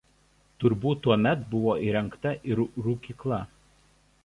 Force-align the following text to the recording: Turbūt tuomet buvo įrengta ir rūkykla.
Turbūt 0.63 1.03
tuomet 1.07 1.43
buvo 1.51 1.77
įrengta 1.89 2.33
ir 2.53 2.65
rūkykla. 2.89 3.43